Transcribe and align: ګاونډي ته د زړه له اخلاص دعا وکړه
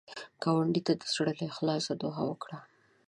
ګاونډي 0.43 0.81
ته 0.87 0.93
د 1.01 1.03
زړه 1.13 1.31
له 1.39 1.45
اخلاص 1.51 1.85
دعا 2.01 2.23
وکړه 2.27 2.57